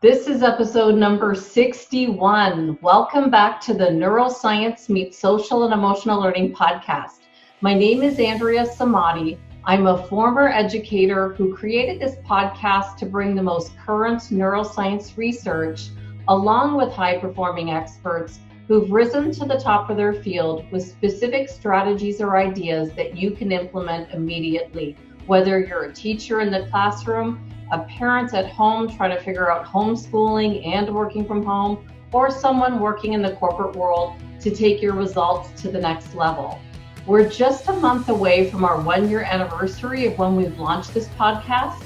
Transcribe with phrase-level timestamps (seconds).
[0.00, 2.78] This is episode number 61.
[2.80, 7.22] Welcome back to the Neuroscience Meets Social and Emotional Learning podcast.
[7.62, 9.40] My name is Andrea Samadi.
[9.64, 15.88] I'm a former educator who created this podcast to bring the most current neuroscience research
[16.28, 18.38] along with high performing experts
[18.68, 23.32] who've risen to the top of their field with specific strategies or ideas that you
[23.32, 24.96] can implement immediately,
[25.26, 29.66] whether you're a teacher in the classroom a parent at home trying to figure out
[29.66, 34.94] homeschooling and working from home, or someone working in the corporate world to take your
[34.94, 36.60] results to the next level.
[37.06, 41.08] We're just a month away from our one year anniversary of when we've launched this
[41.08, 41.82] podcast,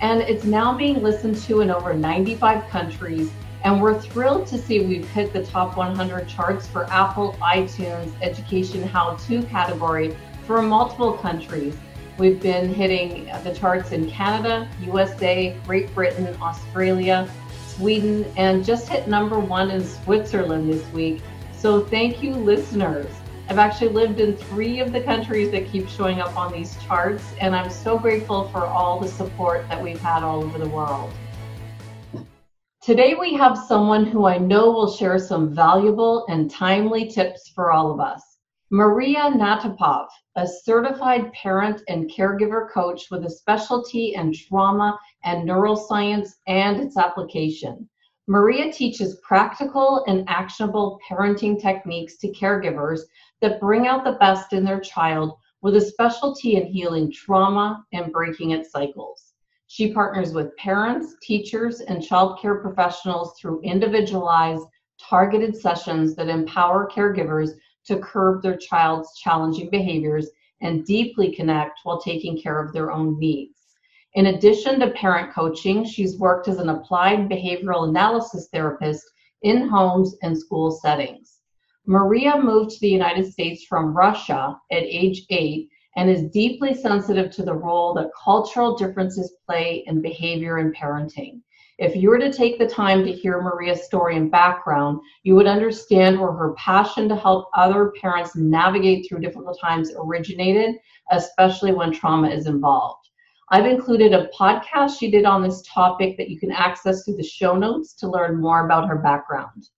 [0.00, 3.30] and it's now being listened to in over 95 countries.
[3.64, 8.82] And we're thrilled to see we've hit the top 100 charts for Apple iTunes Education
[8.82, 10.16] How To category
[10.46, 11.74] for multiple countries.
[12.18, 17.28] We've been hitting the charts in Canada, USA, Great Britain, Australia,
[17.68, 21.20] Sweden, and just hit number one in Switzerland this week.
[21.52, 23.12] So thank you, listeners.
[23.50, 27.22] I've actually lived in three of the countries that keep showing up on these charts,
[27.38, 31.12] and I'm so grateful for all the support that we've had all over the world.
[32.82, 37.72] Today, we have someone who I know will share some valuable and timely tips for
[37.72, 38.35] all of us.
[38.72, 46.30] Maria Natapov, a certified parent and caregiver coach with a specialty in trauma and neuroscience
[46.48, 47.88] and its application.
[48.26, 53.02] Maria teaches practical and actionable parenting techniques to caregivers
[53.40, 58.12] that bring out the best in their child with a specialty in healing trauma and
[58.12, 59.34] breaking its cycles.
[59.68, 64.64] She partners with parents, teachers, and child care professionals through individualized,
[65.00, 67.50] targeted sessions that empower caregivers
[67.86, 70.28] to curb their child's challenging behaviors
[70.60, 73.58] and deeply connect while taking care of their own needs.
[74.14, 79.04] In addition to parent coaching, she's worked as an applied behavioral analysis therapist
[79.42, 81.40] in homes and school settings.
[81.86, 87.30] Maria moved to the United States from Russia at age eight and is deeply sensitive
[87.30, 91.40] to the role that cultural differences play in behavior and parenting.
[91.78, 95.46] If you were to take the time to hear Maria's story and background, you would
[95.46, 100.76] understand where her passion to help other parents navigate through difficult times originated,
[101.10, 103.10] especially when trauma is involved.
[103.50, 107.22] I've included a podcast she did on this topic that you can access through the
[107.22, 109.68] show notes to learn more about her background.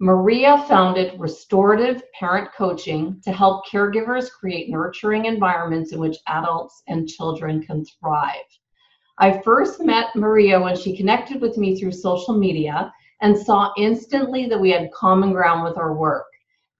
[0.00, 7.08] Maria founded Restorative Parent Coaching to help caregivers create nurturing environments in which adults and
[7.08, 8.34] children can thrive.
[9.22, 14.46] I first met Maria when she connected with me through social media and saw instantly
[14.46, 16.24] that we had common ground with our work.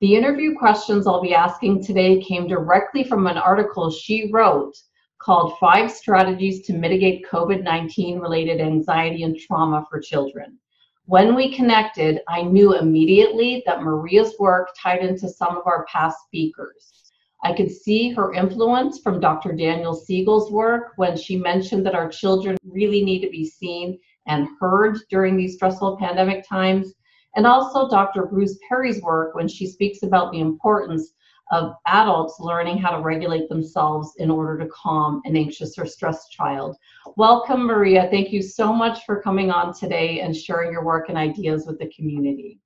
[0.01, 4.75] The interview questions I'll be asking today came directly from an article she wrote
[5.19, 10.59] called Five Strategies to Mitigate COVID 19 Related Anxiety and Trauma for Children.
[11.05, 16.17] When we connected, I knew immediately that Maria's work tied into some of our past
[16.25, 17.00] speakers.
[17.43, 19.53] I could see her influence from Dr.
[19.53, 24.49] Daniel Siegel's work when she mentioned that our children really need to be seen and
[24.61, 26.93] heard during these stressful pandemic times,
[27.37, 28.27] and also Dr.
[28.27, 31.15] Bruce Perry's work when she speaks about the importance
[31.51, 36.31] of adults learning how to regulate themselves in order to calm an anxious or stressed
[36.31, 36.77] child.
[37.17, 38.09] Welcome, Maria.
[38.11, 41.79] Thank you so much for coming on today and sharing your work and ideas with
[41.79, 42.61] the community.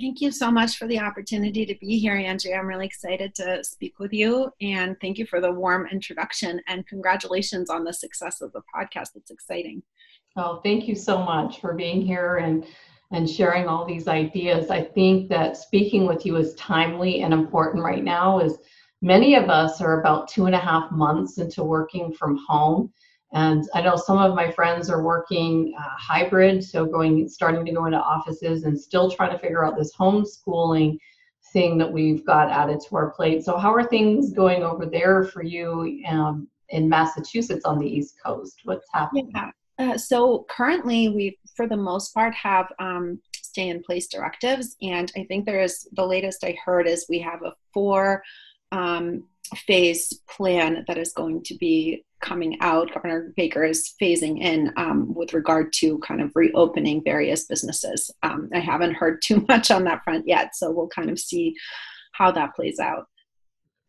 [0.00, 2.56] Thank you so much for the opportunity to be here, Andrea.
[2.56, 4.50] I'm really excited to speak with you.
[4.60, 6.60] And thank you for the warm introduction.
[6.68, 9.16] And congratulations on the success of the podcast.
[9.16, 9.82] It's exciting.
[10.36, 12.64] Oh, thank you so much for being here and
[13.10, 14.70] and sharing all these ideas.
[14.70, 18.58] I think that speaking with you is timely and important right now as
[19.00, 22.92] many of us are about two and a half months into working from home
[23.32, 27.72] and I know some of my friends are working uh, hybrid, so going, starting to
[27.72, 30.98] go into offices and still trying to figure out this homeschooling
[31.52, 33.44] thing that we've got added to our plate.
[33.44, 38.14] So, how are things going over there for you um, in Massachusetts on the East
[38.24, 38.60] Coast?
[38.64, 39.30] What's happening?
[39.34, 39.50] Yeah.
[39.78, 45.12] Uh, so currently, we, for the most part, have um, stay in place directives, and
[45.16, 48.22] I think there is the latest I heard is we have a four
[48.72, 49.24] um,
[49.54, 52.92] phase plan that is going to be coming out.
[52.92, 58.10] Governor Baker is phasing in um, with regard to kind of reopening various businesses.
[58.22, 61.54] Um, I haven't heard too much on that front yet, so we'll kind of see
[62.12, 63.06] how that plays out.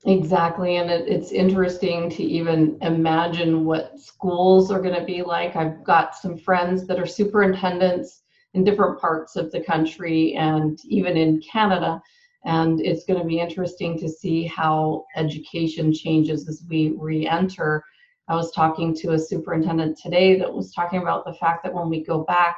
[0.05, 5.55] Exactly, and it, it's interesting to even imagine what schools are going to be like.
[5.55, 8.23] I've got some friends that are superintendents
[8.53, 12.01] in different parts of the country and even in Canada
[12.45, 17.83] and it's going to be interesting to see how education changes as we re-enter
[18.29, 21.89] i was talking to a superintendent today that was talking about the fact that when
[21.89, 22.55] we go back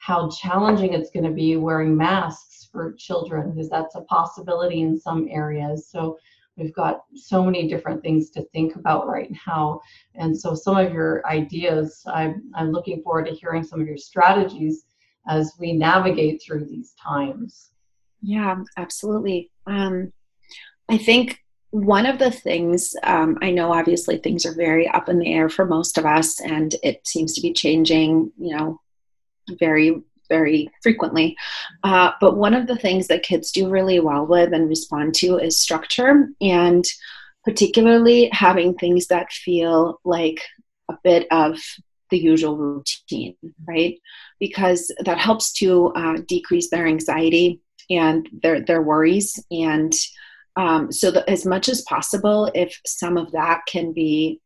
[0.00, 4.98] how challenging it's going to be wearing masks for children because that's a possibility in
[4.98, 5.88] some areas.
[5.88, 6.18] So
[6.56, 9.80] we've got so many different things to think about right now.
[10.14, 13.98] And so some of your ideas, I'm, I'm looking forward to hearing some of your
[13.98, 14.86] strategies
[15.28, 17.72] as we navigate through these times.
[18.22, 19.50] Yeah, absolutely.
[19.66, 20.12] Um,
[20.88, 25.18] I think one of the things um, I know, obviously, things are very up in
[25.18, 28.80] the air for most of us, and it seems to be changing, you know,
[29.58, 31.36] very, very frequently.
[31.84, 35.38] Uh, but one of the things that kids do really well with and respond to
[35.38, 36.84] is structure, and
[37.44, 40.42] particularly having things that feel like
[40.90, 41.56] a bit of
[42.10, 43.98] the usual routine, right?
[44.40, 49.92] Because that helps to uh, decrease their anxiety and their their worries and
[50.60, 54.40] um, so the, as much as possible if some of that can be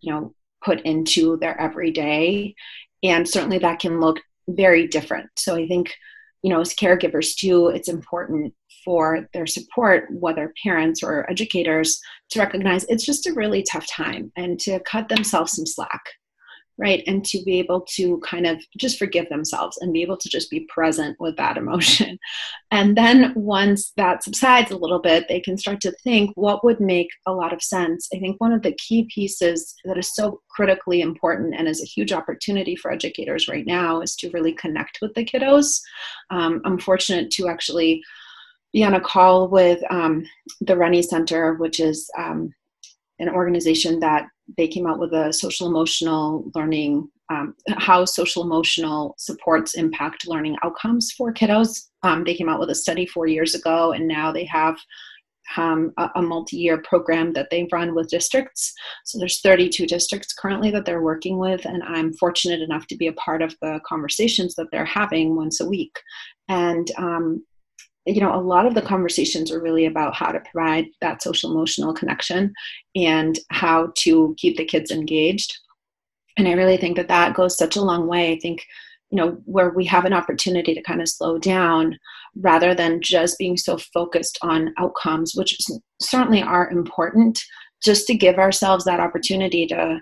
[0.00, 2.54] you know put into their everyday
[3.02, 5.30] and certainly that can look very different.
[5.36, 5.94] So i think
[6.42, 8.52] you know as caregivers too it's important
[8.84, 11.98] for their support whether parents or educators
[12.30, 16.02] to recognize it's just a really tough time and to cut themselves some slack
[16.76, 17.04] right?
[17.06, 20.50] And to be able to kind of just forgive themselves and be able to just
[20.50, 22.18] be present with that emotion.
[22.70, 26.80] And then once that subsides a little bit they can start to think what would
[26.80, 28.08] make a lot of sense.
[28.12, 31.86] I think one of the key pieces that is so critically important and is a
[31.86, 35.80] huge opportunity for educators right now is to really connect with the kiddos.
[36.30, 38.02] Um, i'm fortunate to actually
[38.72, 40.24] be on a call with um,
[40.60, 42.52] the rennie center which is um,
[43.18, 49.14] an organization that they came out with a social emotional learning um, how social emotional
[49.18, 51.88] supports impact learning outcomes for kiddos.
[52.02, 54.76] Um, they came out with a study four years ago and now they have
[55.56, 58.72] um, a, a, multi-year program that they run with districts.
[59.04, 63.08] So there's 32 districts currently that they're working with and i'm fortunate enough to be
[63.08, 65.98] a part of the conversations that they're having once a week.
[66.48, 67.44] And um,
[68.06, 71.50] you know, a lot of the conversations are really about how to provide that social
[71.50, 72.52] emotional connection
[72.94, 75.56] and how to keep the kids engaged.
[76.36, 78.32] And I really think that that goes such a long way.
[78.32, 78.64] I think,
[79.10, 81.96] you know, where we have an opportunity to kind of slow down
[82.36, 85.56] rather than just being so focused on outcomes, which
[86.00, 87.40] certainly are important,
[87.82, 90.00] just to give ourselves that opportunity to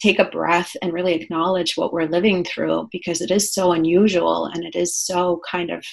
[0.00, 4.46] take a breath and really acknowledge what we're living through because it is so unusual
[4.46, 5.84] and it is so kind of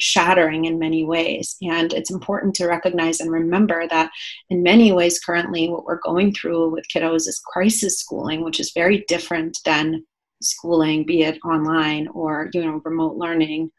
[0.00, 1.56] shattering in many ways.
[1.62, 4.10] And it's important to recognize and remember that
[4.48, 8.72] in many ways, currently, what we're going through with kiddos is crisis schooling, which is
[8.74, 10.04] very different than
[10.42, 13.70] schooling, be it online or you know remote learning.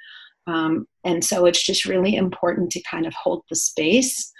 [0.47, 4.31] Um, and so it's just really important to kind of hold the space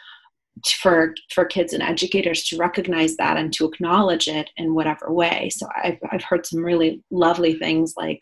[0.81, 5.50] for for kids and educators to recognize that and to acknowledge it in whatever way.
[5.50, 8.19] So I've I've heard some really lovely things like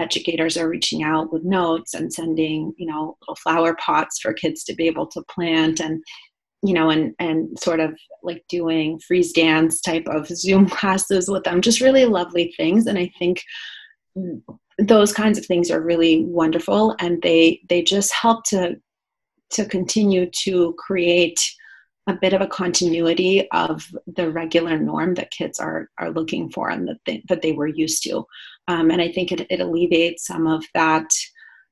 [0.00, 4.64] educators are reaching out with notes and sending you know little flower pots for kids
[4.64, 6.02] to be able to plant and
[6.62, 7.92] you know and and sort of
[8.22, 12.86] like doing freeze dance type of zoom classes with them just really lovely things.
[12.86, 13.42] And i think
[14.78, 18.76] those kinds of things are really wonderful and they they just help to
[19.50, 21.38] to continue to create
[22.06, 26.70] a bit of a continuity of the regular norm that kids are are looking for
[26.70, 28.24] and that they, that they were used to.
[28.68, 31.08] Um, and i think it, it, alleviates some of that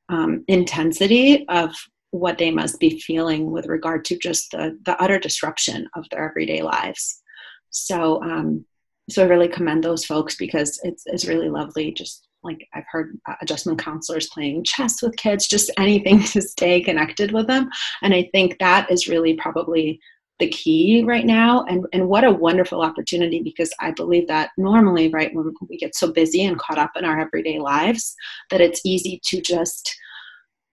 [0.09, 1.75] um, intensity of
[2.11, 6.29] what they must be feeling with regard to just the, the utter disruption of their
[6.29, 7.23] everyday lives.
[7.71, 8.65] So um,
[9.11, 11.93] so i really commend those folks because it's, it's really lovely.
[11.93, 17.33] Just like I've heard adjustment counselors playing chess with kids, just anything to stay connected
[17.33, 17.69] with them.
[18.03, 20.01] And I think that is really probably
[20.39, 25.09] the key right now and and what a wonderful opportunity because i believe that normally
[25.09, 28.15] right when we get so busy and caught up in our everyday lives
[28.51, 29.95] that it's easy to just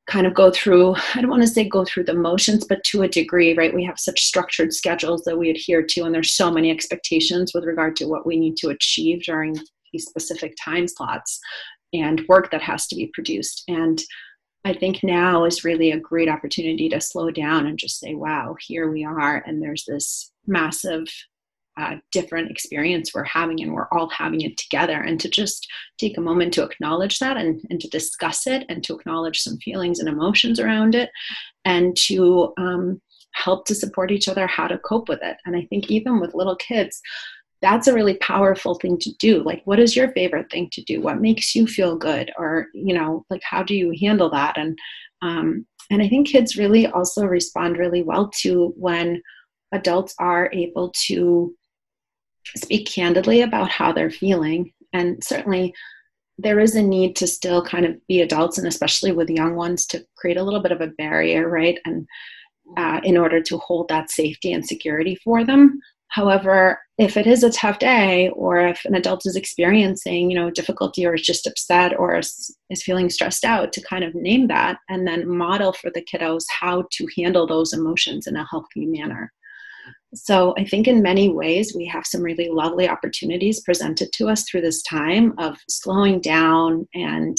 [0.08, 3.02] kind of go through i don't want to say go through the motions but to
[3.02, 3.74] a degree right?
[3.74, 7.66] We have such structured schedules that we adhere to and there's so many expectations with
[7.66, 9.58] regard to what we need to achieve during
[9.92, 11.40] these specific time slots
[11.94, 13.64] and work that has to be produced.
[13.68, 14.02] And
[14.66, 18.56] I think now is really a great opportunity to slow down and just say, wow,
[18.60, 19.44] here we are.
[19.46, 21.06] And there's this massive
[21.78, 25.00] uh, different experience we're having, and we're all having it together.
[25.00, 25.68] And to just
[26.00, 29.58] take a moment to acknowledge that and, and to discuss it and to acknowledge some
[29.58, 31.12] feelings and emotions around it
[31.64, 33.00] and to um,
[33.34, 35.38] help to support each other how to cope with it.
[35.46, 37.02] And I think even with little kids,
[37.66, 39.42] that's a really powerful thing to do.
[39.42, 41.02] Like what is your favorite thing to do?
[41.02, 42.32] What makes you feel good?
[42.38, 44.56] Or you know like how do you handle that?
[44.58, 44.78] And
[45.24, 49.22] um, and i think kids really also respond really well to when
[49.72, 51.56] adults are able to
[52.56, 54.72] speak candidly about how they're feeling.
[54.94, 55.74] And certainly
[56.38, 59.86] there is a need to still kind of be adults and especially with young ones
[59.88, 61.80] to create a little bit of a barrier right?
[61.86, 62.08] And
[62.78, 67.44] uh, in order to hold that safety and security for them however if it is
[67.44, 71.48] a tough day or if an adult is experiencing you know difficulty or is just
[71.48, 75.74] upset or is, is feeling stressed out to kind of name that and then model
[75.74, 79.32] for the kiddos how to handle those emotions in a healthy manner.
[80.14, 84.44] So I think in many ways we have some really lovely opportunities presented to us
[84.44, 87.38] through this time of slowing down and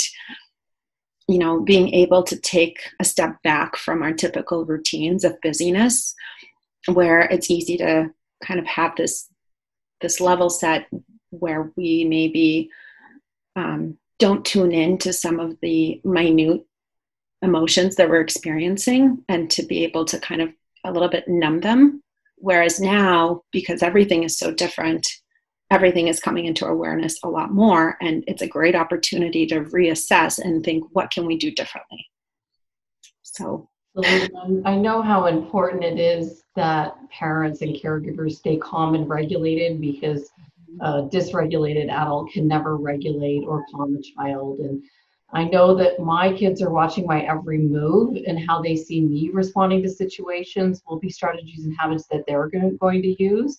[1.28, 6.14] you know being able to take a step back from our typical routines of busyness
[6.92, 8.10] where it's easy to
[8.42, 9.28] kind of have this
[10.00, 10.88] this level set
[11.30, 12.70] where we maybe
[13.56, 16.64] um, don't tune in to some of the minute
[17.42, 20.50] emotions that we're experiencing and to be able to kind of
[20.84, 22.02] a little bit numb them
[22.36, 25.06] Whereas now, because everything is so different,
[25.70, 27.96] everything is coming into awareness a lot more.
[28.00, 32.06] And it's a great opportunity to reassess and think, what can we do differently?
[33.22, 33.68] So,
[34.64, 40.30] I know how important it is that parents and caregivers stay calm and regulated because
[40.80, 44.58] a dysregulated adult can never regulate or calm a child.
[44.58, 44.82] And
[45.32, 49.30] I know that my kids are watching my every move and how they see me
[49.32, 53.58] responding to situations will be strategies and habits that they're going, going to use.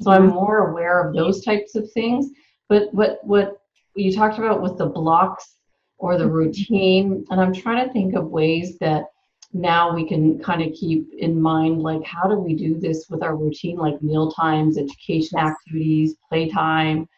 [0.00, 0.34] So I'm mm-hmm.
[0.34, 2.30] more aware of those types of things.
[2.68, 3.62] But what what
[3.94, 5.56] you talked about with the blocks
[5.96, 6.32] or the mm-hmm.
[6.32, 9.06] routine, and I'm trying to think of ways that
[9.52, 13.22] now we can kind of keep in mind like how do we do this with
[13.22, 17.08] our routine like meal times education activities playtime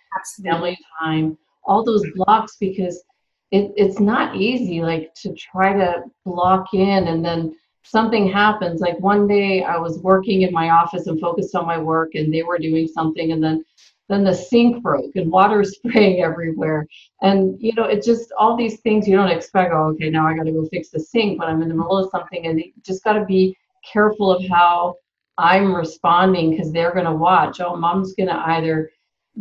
[0.43, 3.03] family time all those blocks because
[3.51, 8.99] it, it's not easy like to try to block in and then something happens like
[9.01, 12.43] one day i was working in my office and focused on my work and they
[12.43, 13.65] were doing something and then
[14.11, 16.87] then the sink broke and water spraying everywhere.
[17.23, 20.35] And you know it just all these things you don't expect oh okay now i
[20.35, 22.47] got to go fix the sink but i'm in the middle of something.
[22.47, 23.57] And you just got to be
[23.93, 24.97] careful of how
[25.39, 27.61] i'm responding because they're going to watch.
[27.61, 28.91] Oh mom's going to either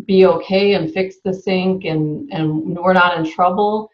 [0.05, 3.89] be okay and fix the sink and and we're not in trouble.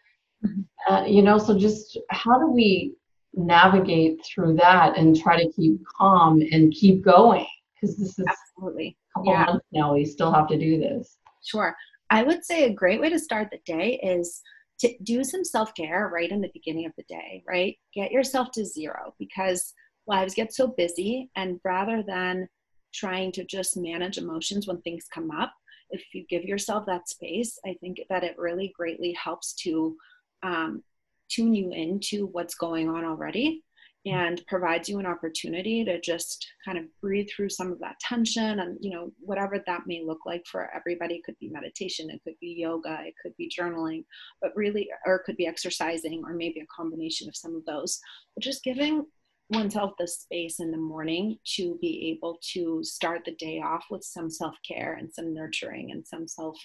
[0.88, 2.94] Uh, you know, so just how do we
[3.34, 7.46] navigate through that and try to keep calm and keep going?
[7.74, 9.44] Because this is absolutely couple yeah.
[9.44, 9.94] months now.
[9.94, 11.16] We still have to do this.
[11.44, 11.74] Sure.
[12.10, 14.42] I would say a great way to start the day is
[14.80, 17.76] to do some self care right in the beginning of the day, right?
[17.94, 19.72] Get yourself to zero because
[20.06, 21.30] lives get so busy.
[21.36, 22.48] And rather than
[22.94, 25.52] trying to just manage emotions when things come up,
[25.90, 29.96] if you give yourself that space, I think that it really greatly helps to
[30.42, 30.82] um,
[31.28, 33.64] tune you into what's going on already
[34.06, 38.60] and provides you an opportunity to just kind of breathe through some of that tension
[38.60, 41.16] and you know whatever that may look like for everybody.
[41.16, 44.04] It could be meditation it could be yoga it could be journaling
[44.40, 47.98] but really or it could be exercising or maybe a combination of some of those.
[48.34, 49.04] But just giving
[49.50, 54.02] oneself the space in the morning to be able to start the day off with
[54.02, 56.58] some self-care and some nurturing and some self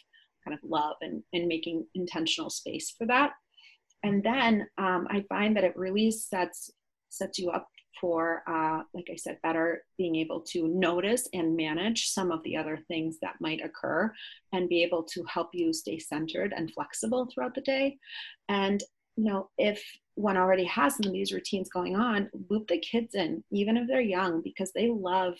[0.44, 3.32] kind of love and, and making intentional space for that.
[4.04, 6.72] And then um, I find that it really sets
[7.12, 7.68] sets you up
[8.00, 12.58] for, uh, like I said, better being able to notice and manage some of the
[12.58, 14.12] other things that might occur,
[14.54, 17.98] and be able to help you stay centered and flexible throughout the day.
[18.50, 18.82] And
[19.18, 19.84] you know, if
[20.16, 23.88] one already has some of these routines going on, loop the kids in, even if
[23.88, 25.38] they're young, because they love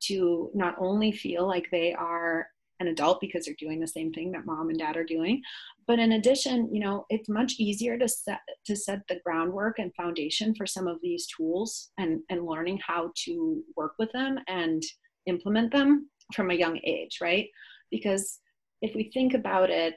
[0.00, 2.46] to not only feel like they are
[2.80, 5.42] an adult because they're doing the same thing that mom and dad are doing.
[5.86, 9.94] But in addition you know it's much easier to set to set the groundwork and
[9.94, 14.82] foundation for some of these tools and and learning how to work with them and
[15.26, 17.48] implement them from a young age right?
[17.90, 18.40] Because
[18.82, 19.94] if we think about it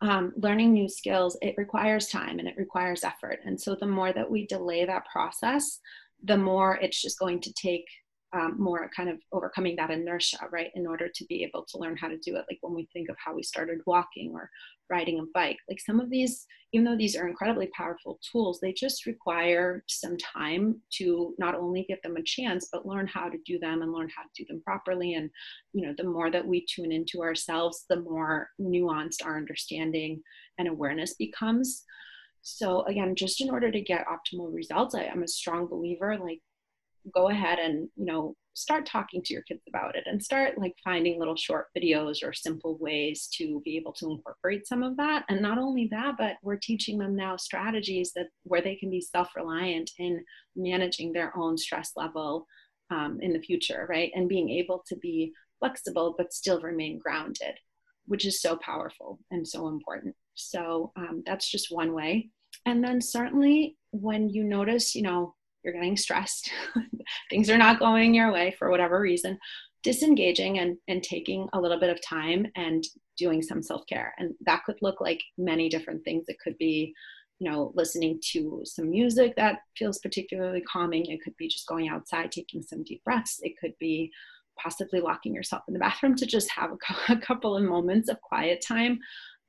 [0.00, 3.40] um, learning new skills it requires time and it requires effort.
[3.44, 5.80] And so the more that we delay that process
[6.24, 7.86] the more it's just going to take
[8.34, 11.96] um, more kind of overcoming that inertia, right, in order to be able to learn
[11.96, 12.46] how to do it.
[12.48, 14.48] Like when we think of how we started walking or
[14.88, 18.72] riding a bike, like some of these, even though these are incredibly powerful tools, they
[18.72, 23.38] just require some time to not only give them a chance, but learn how to
[23.44, 25.14] do them and learn how to do them properly.
[25.14, 25.28] And,
[25.74, 30.22] you know, the more that we tune into ourselves, the more nuanced our understanding
[30.58, 31.84] and awareness becomes.
[32.40, 36.40] So again, just in order to get optimal results, I, am a strong believer like
[37.14, 40.74] go ahead and you know start talking to your kids about it and start like
[40.84, 45.24] finding little short videos or simple ways to be able to incorporate some of that.
[45.30, 49.00] And not only that but we're teaching them now strategies that where they can be
[49.00, 50.22] self-reliant in
[50.54, 52.46] managing their own stress level
[52.90, 54.12] um, in the future right?
[54.14, 57.54] And being able to be flexible but still remain grounded
[58.06, 60.14] which is so powerful and so important.
[60.34, 62.30] So um, that's just one way.
[62.66, 66.50] And then certainly when you notice, you know, you're getting stressed,
[67.30, 69.38] things are not going your way for whatever reason,
[69.82, 72.84] disengaging and, and taking a little bit of time and
[73.16, 74.14] doing some self-care.
[74.18, 76.24] And that could look like many different things.
[76.28, 76.94] It could be,
[77.38, 81.06] you know, listening to some music that feels particularly calming.
[81.06, 83.40] It could be just going outside, taking some deep breaths.
[83.42, 84.10] It could be
[84.58, 88.20] possibly locking yourself in the bathroom to just have a, a couple of moments of
[88.20, 88.98] quiet time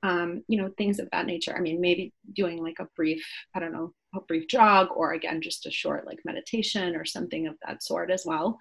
[0.03, 1.55] um, you know things of that nature.
[1.57, 5.41] I mean maybe doing like a brief i don't know a brief jog or again
[5.41, 8.59] just a short like meditation or something of that sort as well.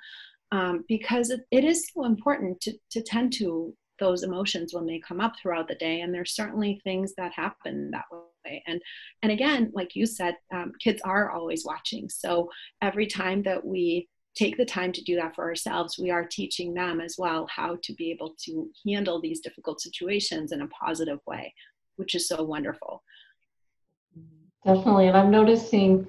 [0.51, 4.99] Um, because it, it is so important to, to tend to those emotions when they
[4.99, 8.05] come up throughout the day and there's certainly things that happen that
[8.45, 8.63] way.
[8.67, 8.81] And
[9.23, 12.09] and again like you said um, kids are always watching.
[12.09, 16.25] So every time that we take the time to do that for ourselves, we are
[16.25, 20.69] teaching them as well how to be able to handle these difficult situations in a
[20.69, 21.53] positive way,
[21.97, 23.03] which is so wonderful.
[24.65, 25.09] Definitely.
[25.09, 26.07] And I'm noticing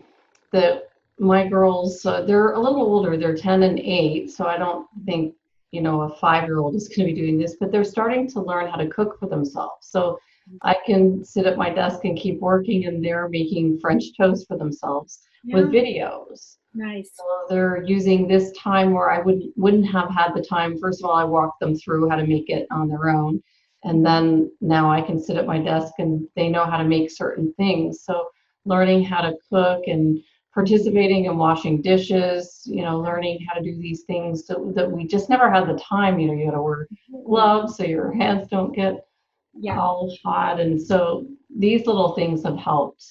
[0.51, 0.89] that
[1.19, 4.29] my girls, uh, they're a little older, they're 10 and 8.
[4.29, 5.35] So I don't think,
[5.71, 8.29] you know, a five year old is going to be doing this, but they're starting
[8.29, 9.87] to learn how to cook for themselves.
[9.87, 10.19] So
[10.61, 14.57] I can sit at my desk and keep working, and they're making French toast for
[14.57, 15.55] themselves yeah.
[15.55, 16.57] with videos.
[16.75, 17.11] Nice.
[17.15, 20.77] So they're using this time where I wouldn't wouldn't have had the time.
[20.79, 23.43] First of all, I walked them through how to make it on their own,
[23.83, 27.11] and then now I can sit at my desk and they know how to make
[27.11, 28.03] certain things.
[28.03, 28.27] So
[28.65, 30.19] learning how to cook and
[30.53, 35.05] participating in washing dishes, you know, learning how to do these things so that we
[35.05, 36.19] just never had the time.
[36.19, 37.23] You know, you got to wear mm-hmm.
[37.25, 39.05] gloves so your hands don't get
[39.53, 39.79] yeah.
[39.79, 43.05] all hot, and so these little things have helped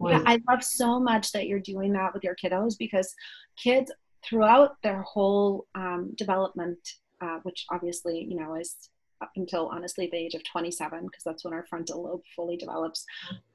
[0.00, 3.14] yeah, I love so much that you're doing that with your kiddos because
[3.56, 3.92] kids
[4.24, 6.78] throughout their whole um, development,
[7.20, 11.44] uh, which obviously you know is up until honestly the age of 27 because that's
[11.44, 13.04] when our frontal lobe fully develops.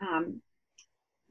[0.02, 0.42] Um,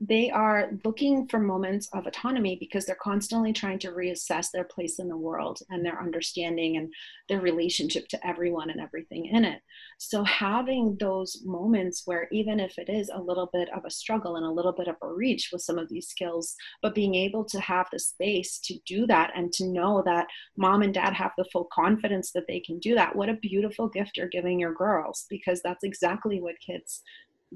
[0.06, 4.98] they are looking for moments of autonomy because they're constantly trying to reassess their place
[4.98, 6.92] in the world and their understanding and
[7.28, 9.60] their relationship to everyone and everything in it.
[9.98, 14.36] So, having those moments where, even if it is a little bit of a struggle
[14.36, 17.44] and a little bit of a reach with some of these skills, but being able
[17.46, 21.32] to have the space to do that and to know that mom and dad have
[21.38, 24.74] the full confidence that they can do that, what a beautiful gift you're giving your
[24.74, 27.02] girls because that's exactly what kids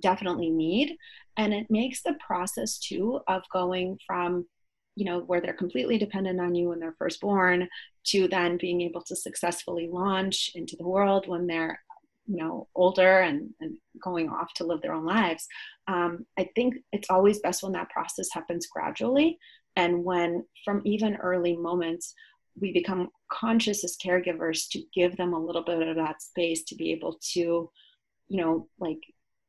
[0.00, 0.96] definitely need.
[1.36, 4.46] And it makes the process too of going from,
[4.96, 7.68] you know, where they're completely dependent on you when they're first born
[8.08, 11.80] to then being able to successfully launch into the world when they're
[12.28, 15.46] you know older and, and going off to live their own lives
[15.88, 19.38] um, i think it's always best when that process happens gradually
[19.76, 22.14] and when from even early moments
[22.60, 26.74] we become conscious as caregivers to give them a little bit of that space to
[26.74, 27.70] be able to
[28.28, 29.00] you know like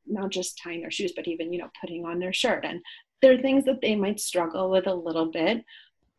[0.05, 2.65] not just tying their shoes, but even, you know, putting on their shirt.
[2.65, 2.79] And
[3.21, 5.63] there are things that they might struggle with a little bit,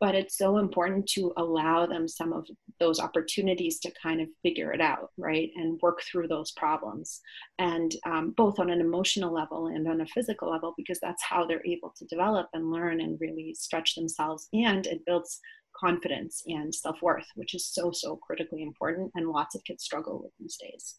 [0.00, 2.46] but it's so important to allow them some of
[2.78, 5.50] those opportunities to kind of figure it out, right?
[5.56, 7.20] And work through those problems.
[7.58, 11.44] And um, both on an emotional level and on a physical level, because that's how
[11.44, 14.48] they're able to develop and learn and really stretch themselves.
[14.54, 15.38] And it builds
[15.76, 19.10] confidence and self worth, which is so, so critically important.
[19.14, 20.96] And lots of kids struggle with these days.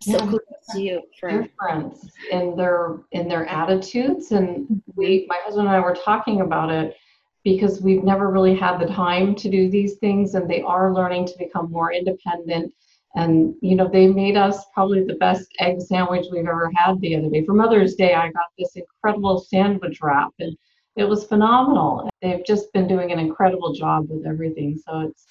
[0.00, 0.40] So kudos
[0.72, 4.32] to you for difference in their in their attitudes.
[4.32, 4.74] And mm-hmm.
[4.94, 6.96] we, my husband and I, were talking about it
[7.44, 11.26] because we've never really had the time to do these things, and they are learning
[11.26, 12.72] to become more independent.
[13.14, 17.16] And you know, they made us probably the best egg sandwich we've ever had the
[17.16, 17.44] other day.
[17.44, 20.56] For Mother's Day, I got this incredible sandwich wrap, and
[20.96, 22.10] it was phenomenal.
[22.20, 24.78] They've just been doing an incredible job with everything.
[24.86, 25.26] So it's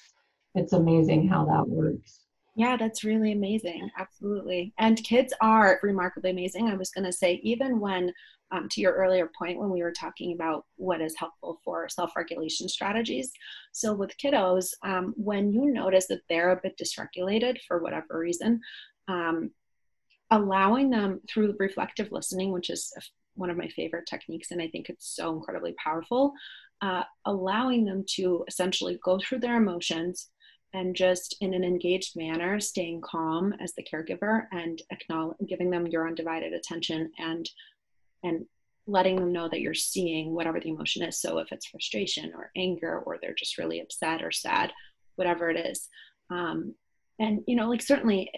[0.54, 2.25] it's amazing how that works.
[2.56, 3.90] Yeah, that's really amazing.
[3.98, 4.72] Absolutely.
[4.78, 6.68] And kids are remarkably amazing.
[6.68, 8.12] I was going to say, even when,
[8.50, 12.16] um, to your earlier point, when we were talking about what is helpful for self
[12.16, 13.30] regulation strategies.
[13.72, 18.62] So, with kiddos, um, when you notice that they're a bit dysregulated for whatever reason,
[19.06, 19.50] um,
[20.30, 22.90] allowing them through reflective listening, which is
[23.34, 26.32] one of my favorite techniques, and I think it's so incredibly powerful,
[26.80, 30.30] uh, allowing them to essentially go through their emotions
[30.76, 34.82] and just in an engaged manner staying calm as the caregiver and
[35.48, 37.48] giving them your undivided attention and
[38.22, 38.44] and
[38.86, 41.20] letting them know that you're seeing whatever the emotion is.
[41.20, 44.72] So if it's frustration or anger or they're just really upset or sad
[45.16, 45.88] whatever it is
[46.30, 46.74] um,
[47.18, 48.30] and you know like certainly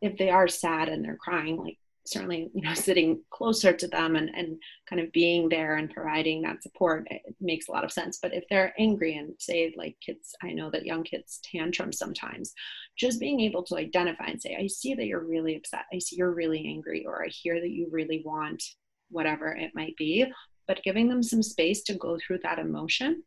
[0.00, 4.16] if they are sad and they're crying like certainly you know sitting closer to them
[4.16, 7.92] and, and kind of being there and providing that support it makes a lot of
[7.92, 8.18] sense.
[8.20, 12.52] But if they're angry and say like kids i know that young kids tantrum sometimes
[12.96, 15.84] just being able to identify and say i see that you're really upset.
[15.92, 18.62] I see you're really angry or i hear that you really want
[19.10, 20.26] whatever it might be
[20.66, 23.22] but giving them some space to go through that emotion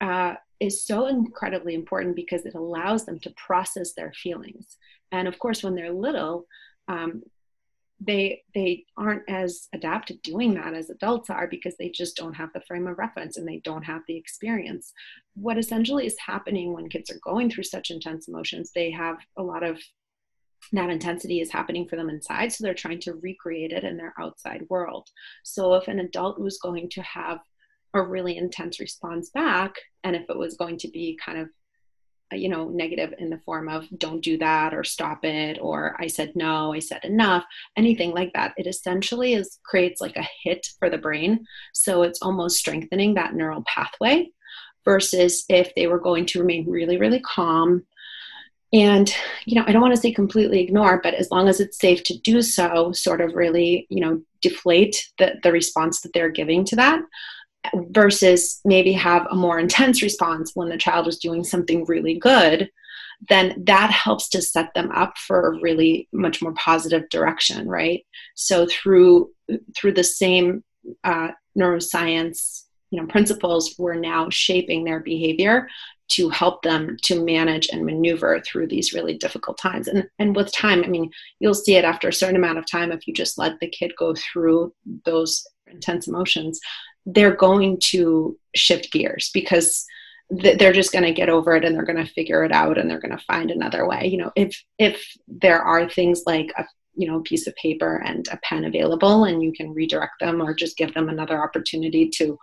[0.00, 4.76] uh, is so incredibly important because it allows them to process their feelings.
[5.10, 6.46] And of course when they're little
[6.88, 7.22] um,
[8.04, 12.34] they they aren't as adept at doing that as adults are because they just don't
[12.34, 14.92] have the frame of reference and they don't have the experience.
[15.34, 19.42] What essentially is happening when kids are going through such intense emotions they have a
[19.42, 19.78] lot of
[20.72, 24.14] that intensity is happening for them inside so they're trying to recreate it in their
[24.18, 25.08] outside world.
[25.44, 27.40] So if an adult was going to have
[27.94, 31.48] a really intense response back and if it was going to be kind of
[32.32, 35.96] Uh, you know negative in the form of don't do that or stop it or
[35.98, 37.44] i said no i said enough
[37.76, 38.54] anything like that.
[38.56, 41.46] It essentially is creates like a hit for the brain.
[41.72, 44.30] So it's almost strengthening that neural pathway
[44.84, 47.84] versus if they were going to remain really really calm.
[48.74, 49.14] And
[49.44, 52.02] you know i don't want to say completely ignore but as long as it's safe
[52.04, 56.64] to do so sort of really you know deflate the, the response that they're giving
[56.64, 57.02] to that
[57.90, 62.68] versus maybe have a more intense response when the child is doing something really good
[63.28, 68.04] then that helps to set them up for a really much more positive direction right?
[68.34, 69.30] So through
[69.76, 70.64] through the same
[71.04, 75.68] uh, neuroscience you know principles we're now shaping their behavior
[76.08, 79.88] to help them to manage and maneuver through these really difficult times.
[79.88, 82.90] And and with time i mean you'll see it after a certain amount of time
[82.90, 86.60] if you just let the kid go through those intense emotions
[87.06, 89.84] they're going to shift gears because
[90.30, 92.88] they're just going to get over it and they're going to figure it out and
[92.88, 94.06] they're going to find another way.
[94.06, 98.02] You know if if there are things like a you know a piece of paper
[98.04, 102.08] and a pen available and you can redirect them or just give them another opportunity
[102.08, 102.38] to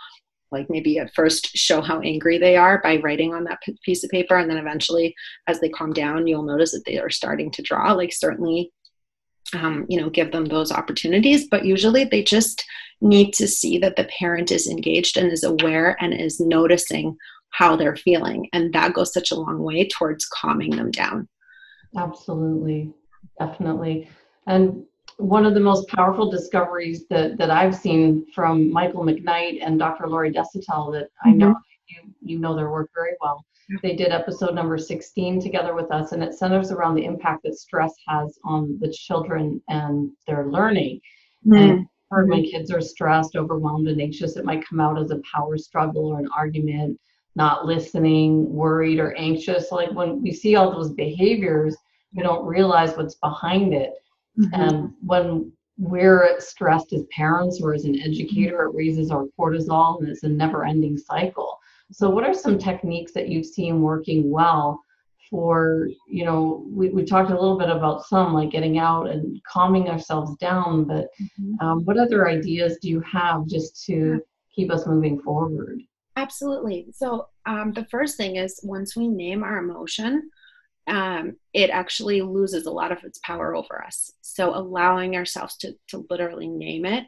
[0.52, 4.10] like maybe at first show how angry they are by writing on that piece of
[4.10, 5.13] paper and then eventually
[5.48, 7.93] as they calm down you'll notice that they are starting to draw.
[7.93, 8.72] Like certainly
[9.54, 12.64] um, you know give them those opportunities but usually they just
[13.02, 17.16] need to see that the parent is engaged and is aware and is noticing
[17.52, 21.28] how they're feeling and that goes such a long way towards calming them down
[21.96, 22.94] absolutely
[23.40, 24.08] definitely
[24.48, 24.84] and
[25.20, 30.08] one of the most powerful discoveries that, that I've seen from Michael McKnight and Dr.
[30.08, 32.08] Lori Desautels that I know mm-hmm.
[32.08, 33.46] you, you know their work very well.
[33.84, 37.56] They did episode number 16 together with us, and it centers around the impact that
[37.56, 41.02] stress has on the children and their learning.
[41.46, 41.54] Mm-hmm.
[41.54, 45.22] And heard when kids are stressed, overwhelmed, and anxious, it might come out as a
[45.32, 47.00] power struggle or an argument,
[47.36, 49.72] not listening, worried, or anxious.
[49.72, 51.78] Like when we see all those behaviors,
[52.14, 53.94] we don't realize what's behind it.
[54.40, 54.62] Mm-hmm.
[54.62, 60.10] And when we're stressed as parents or as an educator, it raises our cortisol and
[60.10, 61.59] it's a never ending cycle.
[61.91, 64.84] So, what are some techniques that you've seen working well
[65.30, 69.41] for, you know, we, we talked a little bit about some like getting out and
[69.43, 71.65] calming ourselves down, but mm-hmm.
[71.65, 74.21] um, what other ideas do you have just to
[74.56, 75.82] keep us moving forward?
[76.15, 76.88] Absolutely.
[76.93, 80.30] So, um, the first thing is once we name our emotion,
[80.89, 84.12] um, it actually loses a lot of its power over us.
[84.21, 87.06] So allowing ourselves to, to literally name it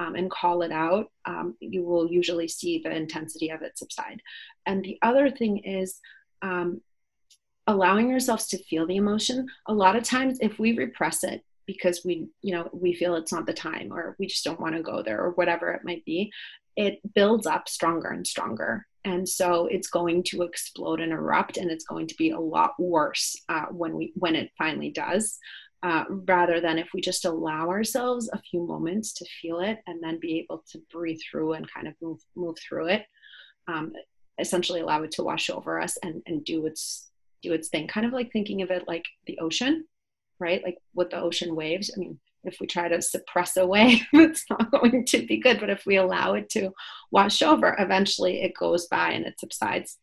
[0.00, 4.20] um, and call it out, um, you will usually see the intensity of it subside.
[4.66, 6.00] And the other thing is
[6.42, 6.80] um,
[7.66, 9.46] allowing ourselves to feel the emotion.
[9.66, 13.32] A lot of times, if we repress it because we, you know, we feel it's
[13.32, 16.04] not the time or we just don't want to go there or whatever it might
[16.04, 16.30] be,
[16.76, 21.70] it builds up stronger and stronger and so it's going to explode and erupt and
[21.70, 25.38] it's going to be a lot worse uh, when we when it finally does
[25.84, 30.02] uh, rather than if we just allow ourselves a few moments to feel it and
[30.02, 33.04] then be able to breathe through and kind of move move through it
[33.68, 33.92] um,
[34.40, 37.10] essentially allow it to wash over us and and do its
[37.42, 39.84] do its thing kind of like thinking of it like the ocean
[40.40, 44.02] right like with the ocean waves i mean if we try to suppress a wave,
[44.12, 45.60] it's not going to be good.
[45.60, 46.70] But if we allow it to
[47.10, 49.98] wash over, eventually it goes by and it subsides.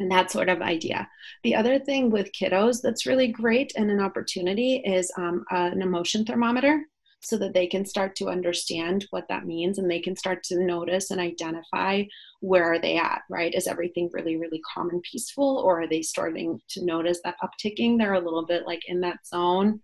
[0.00, 1.08] And that sort of idea.
[1.44, 6.24] The other thing with kiddos that's really great and an opportunity is um, an emotion
[6.24, 6.82] thermometer
[7.20, 10.62] so that they can start to understand what that means and they can start to
[10.62, 12.02] notice and identify
[12.40, 16.02] where are they at right is everything really really calm and peaceful or are they
[16.02, 19.80] starting to notice that upticking they're a little bit like in that zone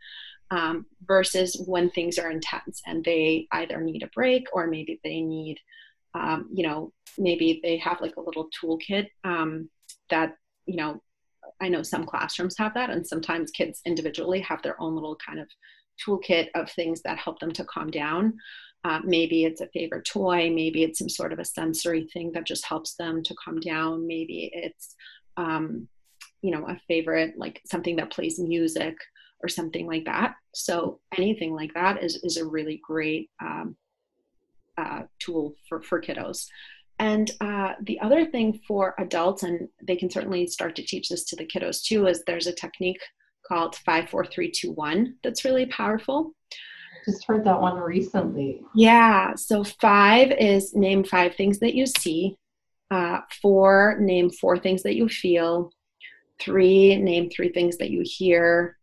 [0.51, 5.21] um, versus when things are intense and they either need a break or maybe they
[5.21, 5.59] need,
[6.15, 9.69] um, you know, maybe they have like a little toolkit um,
[10.11, 11.03] that, you know,
[11.61, 15.41] I know some classrooms have that, and sometimes kids individually have their own little kind
[15.41, 15.49] of
[16.05, 18.35] toolkit of things that help them to calm down.
[18.85, 22.47] Uh, maybe it's a favorite toy, maybe it's some sort of a sensory thing that
[22.47, 24.07] just helps them to calm down.
[24.07, 24.95] Maybe it's,
[25.37, 25.87] um,
[26.41, 28.97] you know, a favorite, like something that plays music
[29.43, 30.35] or something like that.
[30.55, 33.77] So anything like that is, is a really great um,
[34.79, 36.47] uh, tool for, for kiddos.
[37.01, 41.25] And uh, the other thing for adults, and they can certainly start to teach this
[41.25, 43.01] to the kiddos too, is there's a technique
[43.49, 46.35] called 54321 that's really powerful.
[47.07, 48.61] Just heard that one recently.
[48.75, 49.35] Yeah.
[49.35, 52.37] So five is name five things that you see.
[52.91, 55.73] Uh, four, name four things that you feel.
[56.39, 58.77] Three, name three things that you hear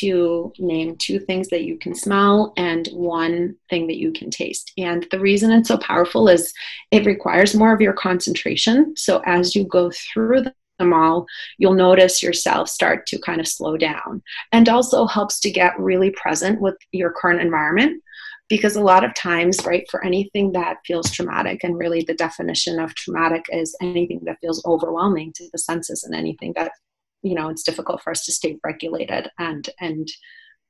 [0.00, 4.72] to name two things that you can smell and one thing that you can taste.
[4.78, 6.52] And the reason it's so powerful is
[6.90, 8.94] it requires more of your concentration.
[8.96, 10.44] So as you go through
[10.78, 11.26] them all,
[11.58, 16.10] you'll notice yourself start to kind of slow down and also helps to get really
[16.10, 18.02] present with your current environment.
[18.48, 22.78] Because a lot of times, right, for anything that feels traumatic, and really the definition
[22.78, 26.72] of traumatic is anything that feels overwhelming to the senses and anything that
[27.22, 30.08] you know it's difficult for us to stay regulated and and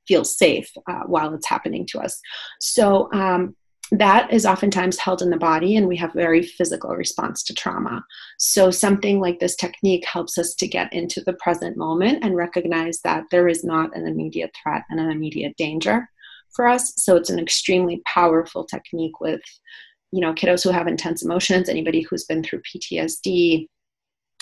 [0.07, 2.19] feel safe uh, while it's happening to us.
[2.59, 3.55] So um,
[3.91, 8.03] that is oftentimes held in the body and we have very physical response to trauma.
[8.37, 12.99] So something like this technique helps us to get into the present moment and recognize
[13.01, 16.09] that there is not an immediate threat and an immediate danger
[16.55, 16.93] for us.
[16.97, 19.41] So it's an extremely powerful technique with
[20.11, 23.67] you know kiddos who have intense emotions anybody who's been through ptsd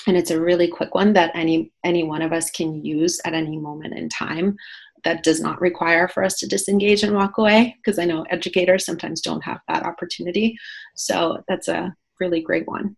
[0.08, 3.34] and it's a really quick one that any any one of us can use at
[3.34, 4.56] any moment in time
[5.04, 8.86] that does not require for us to disengage and walk away because i know educators
[8.86, 10.58] sometimes don't have that opportunity.
[10.96, 12.96] So that's a really great one.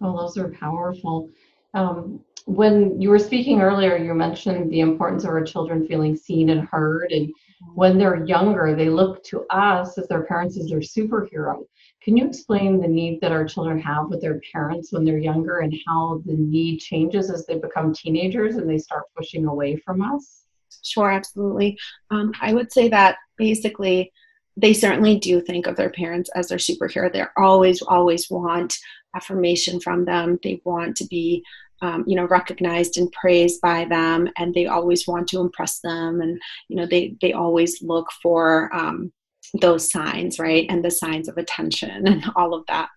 [0.00, 1.30] Oh those are powerful.
[1.74, 6.50] Um, when you were speaking earlier you mentioned the importance of our children feeling seen
[6.50, 7.12] and heard.
[7.12, 7.32] And
[7.74, 11.64] when they're younger they look to us as their parents as their superhero
[12.04, 15.58] can you explain the need that our children have with their parents when they're younger
[15.60, 20.02] and how the need changes as they become teenagers and they start pushing away from
[20.02, 20.42] us?
[20.82, 21.78] Sure, absolutely.
[22.10, 24.12] Um, I would say that basically
[24.56, 27.12] they certainly do think of their parents as their superhero.
[27.12, 28.76] They always, always want
[29.14, 30.38] affirmation from them.
[30.42, 31.44] They want to be,
[31.82, 36.20] um, you know, recognized and praised by them, and they always want to impress them.
[36.20, 39.12] And you know, they they always look for um,
[39.60, 40.66] those signs, right?
[40.68, 42.88] And the signs of attention and all of that.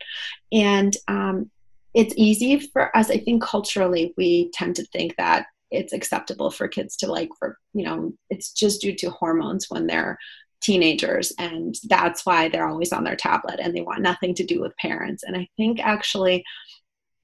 [0.52, 1.50] And um,
[1.94, 6.68] it's easy for us, I think culturally, we tend to think that it's acceptable for
[6.68, 10.18] kids to like, for, you know, it's just due to hormones when they're
[10.62, 11.34] teenagers.
[11.38, 14.78] And that's why they're always on their tablet and they want nothing to do with
[14.78, 15.24] parents.
[15.24, 16.44] And I think actually,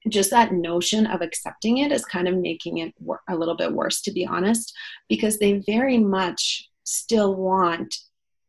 [0.08, 2.92] just that notion of accepting it is kind of making it
[3.28, 4.74] a little bit worse, to be honest,
[5.08, 7.94] because they very much still want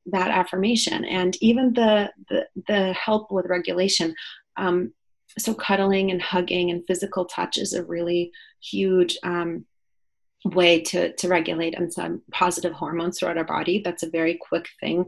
[0.07, 1.05] that affirmation.
[1.05, 4.15] And even the the, the help with regulation
[4.57, 4.93] um,
[5.37, 9.65] so cuddling and hugging and physical touch is a really huge um,
[10.45, 13.81] way to, to regulate and some positive hormones throughout our body.
[13.83, 15.05] That's a very quick thing.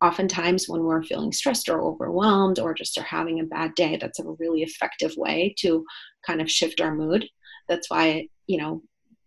[0.00, 4.20] Oftentimes when we're feeling stressed or overwhelmed or just are having a bad day that's
[4.20, 5.84] a really effective way to
[6.26, 7.28] kind of shift our mood.
[7.68, 8.82] That's why you know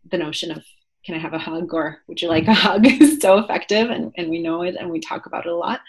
[0.10, 0.64] the notion of
[1.06, 4.12] can I have a hug or would you like a hug is so effective and,
[4.18, 5.82] and we know it and we talk about it a lot.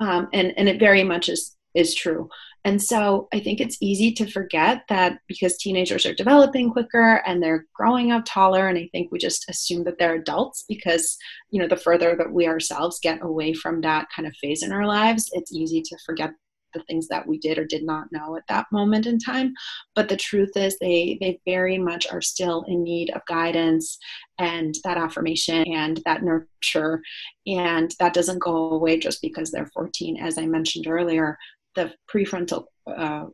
[0.00, 2.28] Um, and, and it very much is, is true.
[2.66, 7.40] And so I think it's easy to forget that because teenagers are developing quicker and
[7.40, 11.16] they're growing up taller, and I think we just assume that they're adults because,
[11.50, 14.72] you know, the further that we ourselves get away from that kind of phase in
[14.72, 16.32] our lives, it's easy to forget
[16.74, 19.52] the things that we did or did not know at that moment in time.
[19.94, 23.98] But the truth is they they very much are still in need of guidance
[24.38, 27.02] and that affirmation and that nurture.
[27.46, 31.38] And that doesn't go away just because they're 14 as i mentioned earlier
[31.74, 33.26] the prefrontal uh,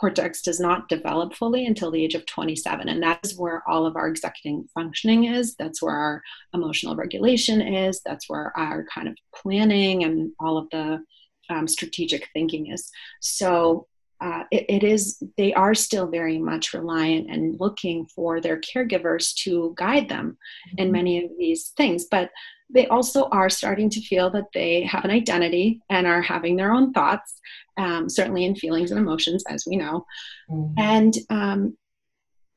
[0.00, 3.84] cortex does not develop fully until the age of 27 and that is where all
[3.84, 5.56] of our executive functioning is.
[5.56, 6.22] That's where our
[6.54, 8.00] emotional regulation is.
[8.04, 11.02] That's where our kind of planning and all of the
[11.50, 12.90] um, strategic thinking is.
[13.20, 13.86] So
[14.20, 19.34] uh, it, it is, they are still very much reliant and looking for their caregivers
[19.34, 20.36] to guide them
[20.68, 20.82] mm-hmm.
[20.82, 22.04] in many of these things.
[22.10, 22.30] But
[22.72, 26.72] they also are starting to feel that they have an identity and are having their
[26.72, 27.40] own thoughts,
[27.76, 30.06] um, certainly in feelings and emotions, as we know.
[30.50, 30.78] Mm-hmm.
[30.78, 31.76] And um,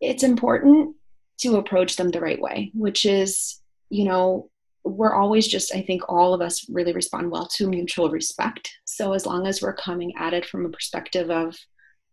[0.01, 0.95] it's important
[1.39, 4.49] to approach them the right way, which is, you know,
[4.85, 8.69] we're always just, I think all of us really respond well to mutual respect.
[8.95, 11.55] So as long as we're coming at it from a perspective of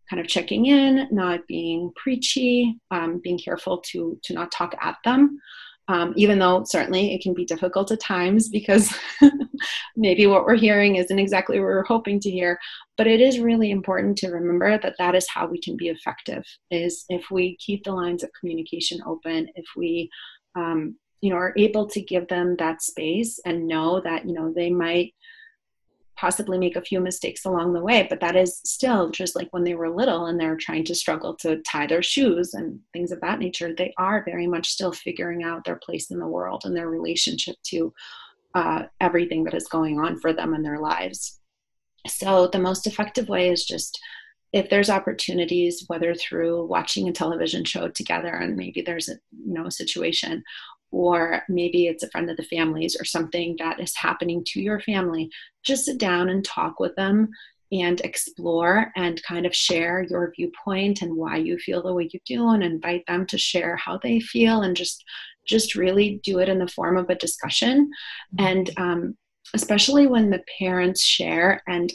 [0.09, 4.97] kind of checking in, not being preachy, um, being careful to to not talk at
[5.05, 5.39] them,
[5.87, 8.93] um, even though certainly it can be difficult at times because
[9.95, 12.59] maybe what we're hearing isn't exactly what we're hoping to hear.
[12.97, 16.43] But it is really important to remember that that is how we can be effective
[16.69, 20.09] is if we keep the lines of communication open if we
[20.55, 24.51] um, you know are able to give them that space and know that you know
[24.53, 25.13] they might
[26.21, 29.63] possibly make a few mistakes along the way but that is still just like when
[29.63, 33.19] they were little and they're trying to struggle to tie their shoes and things of
[33.19, 36.75] that nature they are very much still figuring out their place in the world and
[36.75, 37.91] their relationship to
[38.53, 41.39] uh, everything that is going on for them in their lives.
[42.07, 43.99] So the most effective way is just
[44.53, 49.53] if there's opportunities whether through watching a television show together and maybe there's a you
[49.53, 50.43] know situation
[50.91, 54.79] or maybe it's a friend of the family's or something that is happening to your
[54.81, 55.29] family,
[55.63, 57.29] just sit down and talk with them
[57.71, 62.19] and explore and kind of share your viewpoint and why you feel the way you
[62.25, 65.03] do and invite them to share how they feel and just
[65.47, 67.89] just really do it in the form of a discussion.
[68.37, 69.17] And um,
[69.55, 71.91] especially when the parents share and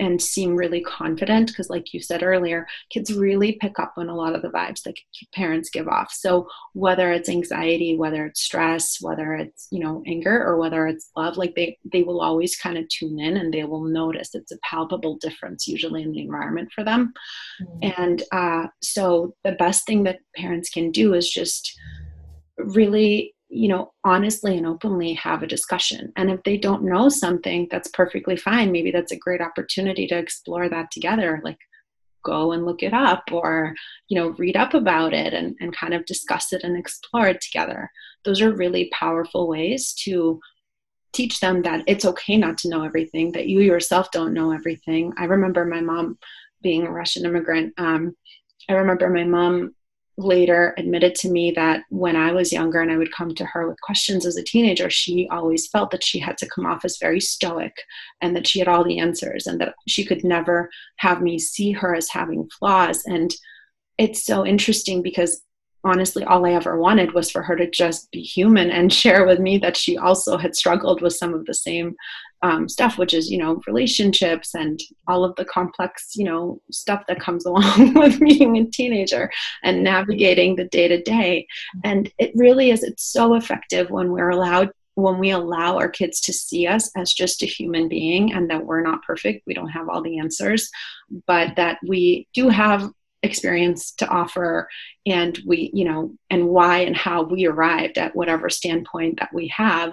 [0.00, 4.14] and seem really confident because like you said earlier kids really pick up on a
[4.14, 4.94] lot of the vibes that
[5.32, 10.42] parents give off so whether it's anxiety whether it's stress whether it's you know anger
[10.44, 13.62] or whether it's love like they they will always kind of tune in and they
[13.64, 17.12] will notice it's a palpable difference usually in the environment for them
[17.62, 18.00] mm-hmm.
[18.00, 21.78] and uh, so the best thing that parents can do is just
[22.56, 26.12] really you know, honestly and openly have a discussion.
[26.16, 28.70] And if they don't know something, that's perfectly fine.
[28.70, 31.40] Maybe that's a great opportunity to explore that together.
[31.42, 31.58] Like
[32.24, 33.74] go and look it up or,
[34.08, 37.40] you know, read up about it and, and kind of discuss it and explore it
[37.40, 37.90] together.
[38.24, 40.40] Those are really powerful ways to
[41.12, 45.12] teach them that it's okay not to know everything, that you yourself don't know everything.
[45.18, 46.18] I remember my mom
[46.62, 47.74] being a Russian immigrant.
[47.78, 48.14] Um,
[48.68, 49.74] I remember my mom
[50.24, 53.68] later admitted to me that when I was younger and I would come to her
[53.68, 56.98] with questions as a teenager, she always felt that she had to come off as
[56.98, 57.74] very stoic
[58.20, 61.72] and that she had all the answers and that she could never have me see
[61.72, 63.04] her as having flaws.
[63.04, 63.34] And
[63.98, 65.42] it's so interesting because
[65.84, 69.38] honestly, all I ever wanted was for her to just be human and share with
[69.38, 71.96] me that she also had struggled with some of the same
[72.42, 77.04] um, stuff, which is, you know, relationships and all of the complex, you know, stuff
[77.08, 79.30] that comes along with being a teenager
[79.62, 81.46] and navigating the day to day.
[81.84, 86.20] And it really is, it's so effective when we're allowed when we allow our kids
[86.20, 89.68] to see us as just a human being and that we're not perfect, we don't
[89.68, 90.68] have all the answers,
[91.26, 92.90] but that we do have
[93.22, 94.66] experience to offer
[95.06, 99.46] and we you know and why and how we arrived at whatever standpoint that we
[99.48, 99.92] have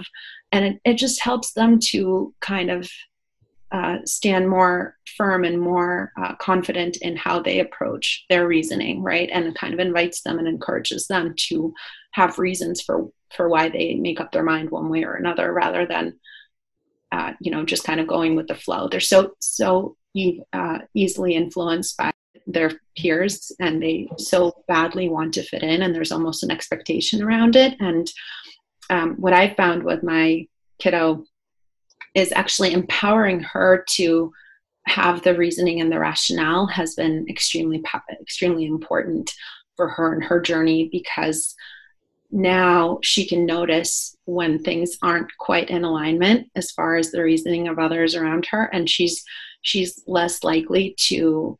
[0.51, 2.89] and it, it just helps them to kind of
[3.71, 9.29] uh, stand more firm and more uh, confident in how they approach their reasoning right?
[9.31, 11.73] And it kind of invites them and encourages them to
[12.11, 15.85] have reasons for for why they make up their mind one way or another rather
[15.85, 16.17] than
[17.11, 18.87] uh, you know just kind of going with the flow.
[18.87, 19.97] They're so so
[20.53, 22.11] uh, easily influenced by
[22.47, 27.21] their peers and they so badly want to fit in and there's almost an expectation
[27.21, 27.75] around it.
[27.79, 28.09] And
[28.89, 30.45] um, what i found with my
[30.79, 31.23] kiddo
[32.15, 34.31] is actually empowering her to
[34.87, 37.83] have the reasoning and the rationale has been extremely
[38.21, 39.31] extremely important
[39.75, 41.55] for her and her journey because
[42.31, 47.67] now she can notice when things aren't quite in alignment as far as the reasoning
[47.67, 48.63] of others around her.
[48.73, 49.23] And she's
[49.61, 51.57] she's less likely to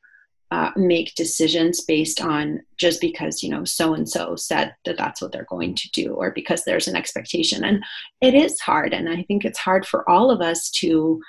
[0.52, 5.22] uh, make decisions based on just because you know so and so said that that's
[5.22, 7.64] what they're going to do or because there's an expectation.
[7.64, 7.84] And
[8.22, 11.22] it is hard and i think it's hard for all of us to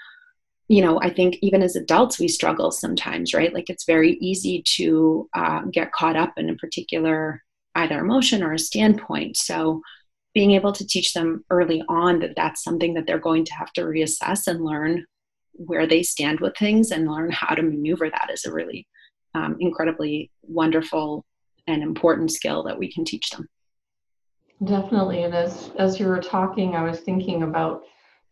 [0.68, 3.52] you know i think even as adults we struggle sometimes right?
[3.52, 7.42] Like it's very easy to uh, get caught up in a particular
[7.74, 9.36] either emotion or a standpoint.
[9.36, 9.82] So
[10.34, 13.72] being able to teach them early on that that's something that they're going to have
[13.72, 15.04] to reassess and learn
[15.54, 18.86] where they stand with things and learn how to maneuver that is a really
[19.34, 21.24] um, incredibly wonderful
[21.66, 23.46] and important skill that we can teach them.
[24.64, 25.22] Definitely.
[25.22, 27.82] And as, as you were talking, I was thinking about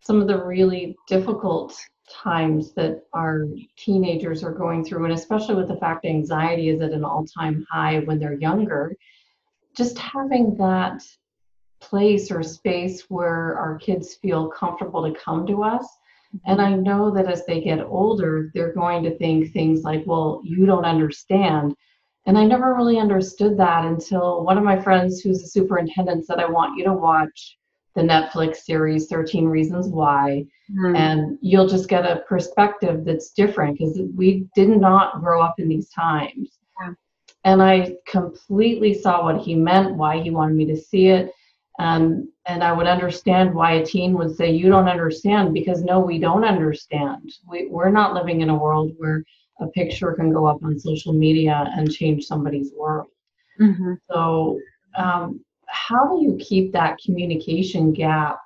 [0.01, 1.77] some of the really difficult
[2.11, 6.93] times that our teenagers are going through, and especially with the fact anxiety is at
[6.93, 8.97] an all time high when they're younger.
[9.77, 11.03] Just having that
[11.81, 15.87] place or space where our kids feel comfortable to come to us
[16.44, 20.40] and I know that as they get older, they're going to think things like, well,
[20.44, 21.74] you don't understand.
[22.27, 26.38] And I never really understood that until one of my friends, who's a superintendent, said,
[26.38, 27.56] I want you to watch
[27.94, 30.44] the Netflix series 13 Reasons Why.
[30.70, 30.96] Mm.
[30.96, 35.68] And you'll just get a perspective that's different because we did not grow up in
[35.68, 36.58] these times.
[36.81, 36.92] Yeah.
[37.44, 41.31] And I completely saw what he meant, why he wanted me to see it.
[41.79, 46.00] And and i would understand why a teen would say you don't understand because no
[46.00, 49.22] we don't understand we, we're not living in a world where
[49.60, 53.08] a picture can go up on social media and change somebody's world
[53.60, 53.94] mm-hmm.
[54.10, 54.58] so
[54.96, 58.38] um, how do you keep that communication gap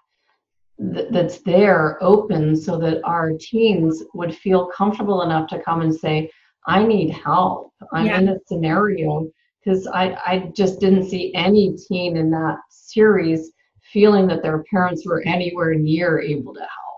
[0.93, 5.95] th- that's there open so that our teens would feel comfortable enough to come and
[5.95, 6.29] say
[6.67, 8.19] i need help i'm yeah.
[8.19, 9.31] in a scenario
[9.63, 13.53] because I, I just didn't see any teen in that series
[13.93, 16.91] feeling that their parents were anywhere near able to help.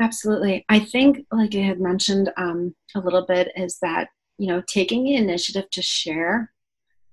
[0.00, 0.64] Absolutely.
[0.68, 4.08] I think, like I had mentioned um, a little bit, is that,
[4.38, 6.52] you know, taking the initiative to share,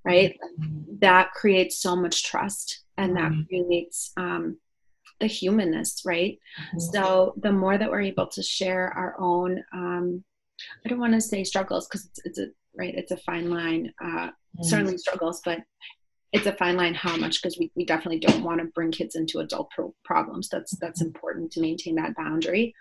[0.03, 0.97] right, mm-hmm.
[0.99, 3.43] that creates so much trust and that mm-hmm.
[3.47, 4.57] creates um,
[5.19, 6.37] the humanness, right?
[6.59, 6.79] Mm-hmm.
[6.79, 10.23] So the more that we're able to share our own, um,
[10.85, 12.47] I don't want to say struggles because it's, it's, a
[12.77, 13.93] right, it's a fine line.
[14.03, 14.63] Uh, mm.
[14.63, 15.59] certainly struggles, but
[16.33, 19.15] it's a fine line how much because we, we definitely don't want to bring kids
[19.15, 21.07] into adult pro- problems that's that's mm-hmm.
[21.07, 22.73] important to maintain that boundary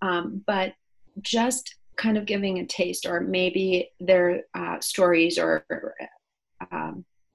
[0.00, 0.72] um, but
[1.20, 5.88] just kind of giving a taste or maybe their uh, stories or um,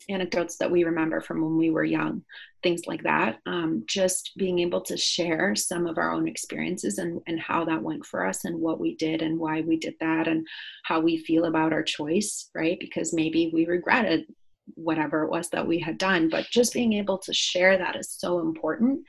[0.10, 2.24] anecdotes that we remember from when we were young
[2.64, 3.40] things like that.
[3.46, 7.82] Um, just being able to share some of our own experiences and, and how that
[7.82, 10.46] went for us and what we did and why we did that and
[10.84, 12.78] how we feel about our choice right?
[12.80, 14.26] Because maybe we regretted
[14.74, 18.12] whatever it was that we had done but just being able to share that is
[18.12, 19.00] so important.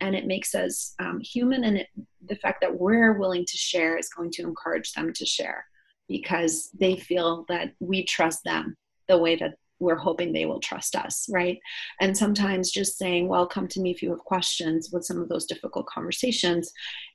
[0.00, 1.88] And it makes us um, human and it,
[2.24, 5.64] the fact that we're willing to share is going to encourage them to share
[6.08, 8.76] because they feel that we trust them
[9.08, 11.58] the way that we're hoping they will trust us, right?
[12.00, 15.28] And sometimes just saying, well, come to me if you have questions with some of
[15.28, 16.72] those difficult conversations,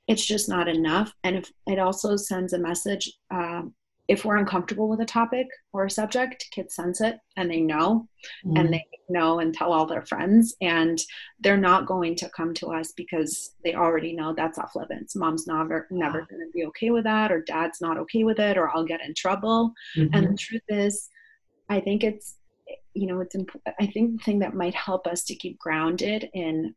[0.08, 1.14] it's just not enough.
[1.24, 3.64] And if it also sends a message, uh,
[4.10, 8.08] if we're uncomfortable with a topic or a subject, kids sense it and they know,
[8.46, 8.60] mm.
[8.60, 11.02] and they know and tell all their friends, and
[11.40, 15.16] they're not going to come to us because they already know that's off limits.
[15.16, 18.58] Mom's never never going to be okay with that, or dad's not okay with it,
[18.58, 19.74] or I'll get in trouble.
[19.98, 20.14] Mm-hmm.
[20.14, 21.10] And the truth is,
[21.70, 22.36] I think it's
[22.94, 26.30] you know it's imp- i think the thing that might help us to keep grounded
[26.34, 26.74] in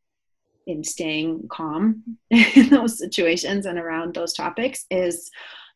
[0.67, 5.31] in staying calm in those situations and around those topics is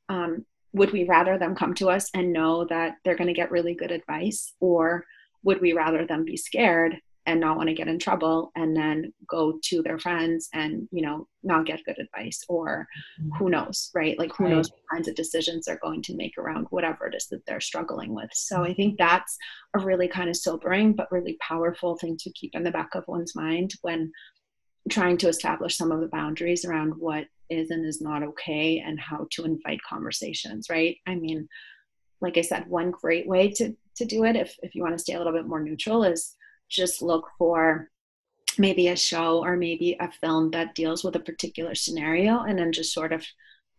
[0.09, 3.51] um, would we rather them come to us and know that they're going to get
[3.51, 5.05] really good advice or
[5.43, 9.13] would we rather them be scared and not want to get in trouble and then
[9.29, 12.87] go to their friends and you know not get good advice or
[13.21, 13.37] mm-hmm.
[13.37, 14.55] who knows right like who right.
[14.55, 17.61] knows what kinds of decisions they're going to make around whatever it is that they're
[17.61, 19.37] struggling with so i think that's
[19.75, 23.05] a really kind of sobering but really powerful thing to keep in the back of
[23.07, 24.11] one's mind when
[24.89, 28.99] trying to establish some of the boundaries around what is and is not okay and
[28.99, 31.47] how to invite conversations right i mean
[32.23, 34.99] like i said one great way to to do it if if you want to
[34.99, 36.35] stay a little bit more neutral is
[36.71, 37.91] just look for
[38.59, 42.73] maybe a show or maybe a film that deals with a particular scenario and then
[42.73, 43.25] just sort of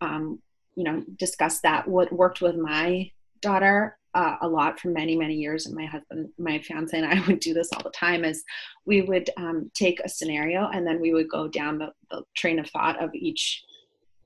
[0.02, 0.40] um,
[0.76, 1.88] you know discuss that.
[1.88, 3.12] What worked with my
[3.42, 7.26] daughter uh, a lot for many many years and my husband my fiance and i
[7.28, 8.44] would do this all the time is
[8.86, 12.60] we would um, take a scenario and then we would go down the, the train
[12.60, 13.64] of thought of each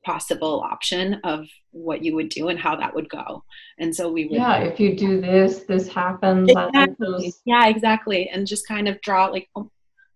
[0.05, 3.43] possible option of what you would do and how that would go.
[3.79, 6.49] And so we would Yeah, if you do this, this happens.
[6.49, 7.33] Exactly.
[7.45, 8.29] Yeah, exactly.
[8.29, 9.49] And just kind of draw like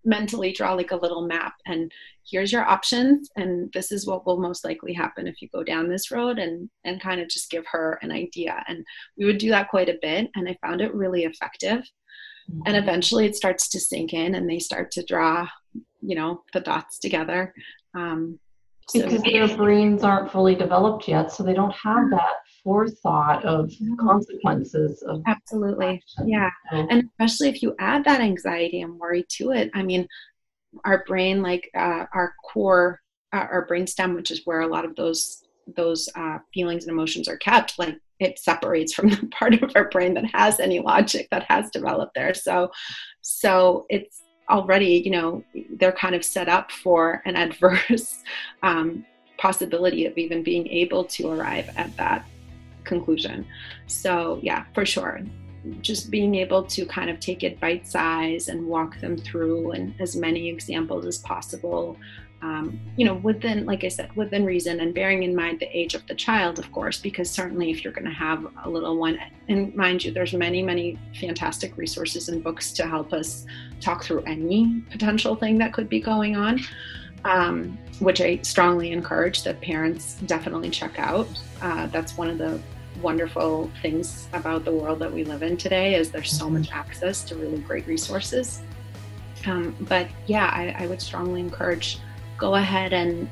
[0.06, 1.92] mentally draw like a little map and
[2.30, 5.90] here's your options and this is what will most likely happen if you go down
[5.90, 8.86] this road and and kind of just give her an idea and
[9.18, 11.80] we would do that quite a bit and i found it really effective
[12.50, 12.62] mm-hmm.
[12.66, 15.46] and eventually it starts to sink in and they start to draw
[16.02, 17.54] you know the dots together
[17.94, 18.40] um,
[18.94, 22.34] because their brains aren't fully developed yet so they don't have that
[22.64, 26.02] forethought of consequences of absolutely.
[26.26, 26.50] yeah.
[26.72, 30.08] And especially if you add that anxiety and worry to it i mean
[30.86, 33.02] our brain like uh, our core
[33.34, 35.44] uh, our brain stem which is where a lot of those
[35.76, 39.90] those uh, feelings and emotions are kept like it separates from the part of our
[39.90, 42.34] brain that has any logic that has developed there.
[42.34, 42.72] So
[43.22, 48.24] so it's already, you know, they're kind of set up for an adverse
[48.64, 49.06] um,
[49.38, 52.26] possibility of even being able to arrive at that
[52.84, 53.45] conclusion.
[53.88, 55.22] So, yeah, for sure.
[55.82, 59.93] Just being able to kind of take it bite size and walk them through and
[60.00, 61.97] as many examples as possible
[62.42, 65.94] um, you know, within, like I said, within reason and bearing in mind the age
[65.94, 69.20] of the child, of course, because certainly if you're going to have a little one,
[69.50, 73.46] and mind you, there's many, many fantastic resources and books to help us
[73.82, 76.62] talk through any potential thing that could be going on,
[77.26, 81.28] um, which I strongly encourage that parents definitely check out.
[81.62, 82.62] Uh, that's one of the
[83.02, 87.24] wonderful things about the world that we live in today is there's so much access
[87.26, 88.62] to really great resources
[89.46, 92.00] Um, but yeah, I, I would strongly encourage
[92.40, 93.30] go ahead and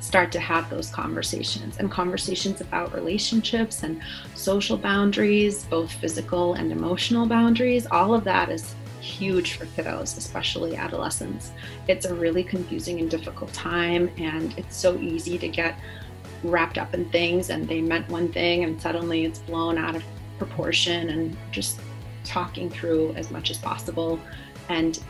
[0.00, 4.00] start to have those conversations and conversations about relationships and
[4.34, 7.86] social boundaries, both physical and emotional boundaries.
[7.90, 11.50] All of that is huge for kiddos, especially adolescents.
[11.88, 15.78] It's a really confusing and difficult time, and it's so easy to get
[16.42, 20.04] wrapped up in things and they meant one thing and suddenly it's blown out of
[20.38, 21.80] proportion and just
[22.24, 24.20] talking through as much as possible
[24.68, 25.00] and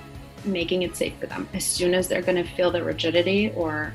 [0.47, 1.49] making it safe for them.
[1.55, 3.93] As soon as they're going to feel the rigidity or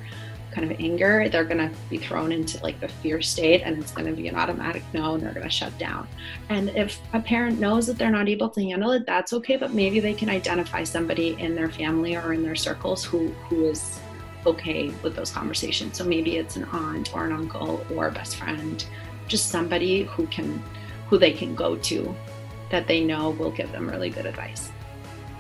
[0.52, 3.92] kind of anger, they're going to be thrown into like the fear state and it's
[3.92, 6.08] going to be an automatic no and they're going to shut down.
[6.50, 9.74] And if a parent knows that they're not able to handle it, that's okay, but
[9.74, 14.00] maybe they can identify somebody in their family or in their circles who who is
[14.46, 15.98] okay with those conversations.
[15.98, 18.84] So maybe it's an aunt or an uncle or a best friend,
[19.28, 20.62] just somebody who can
[21.08, 22.16] who they can go to
[22.70, 24.72] that they know will give them really good advice.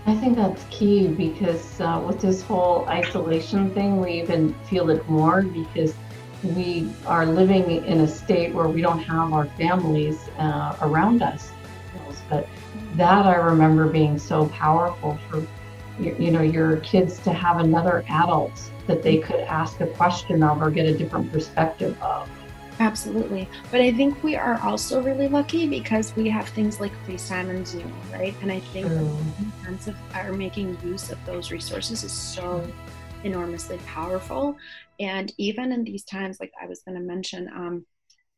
[0.05, 5.07] I think that's key because uh, with this whole isolation thing, we even feel it
[5.07, 5.93] more because
[6.43, 11.51] we are living in a state where we don't have our families uh, around us.
[12.29, 12.47] But
[12.95, 15.45] that I remember being so powerful for
[15.99, 20.61] you know your kids to have another adult that they could ask a question of
[20.61, 22.29] or get a different perspective of.
[22.81, 23.47] Absolutely.
[23.69, 27.67] But I think we are also really lucky because we have things like FaceTime and
[27.67, 28.33] Zoom, right?
[28.41, 29.17] And I think mm.
[29.37, 32.67] the sense of our making use of those resources is so
[33.23, 34.57] enormously powerful.
[34.99, 37.85] And even in these times, like I was going to mention, um,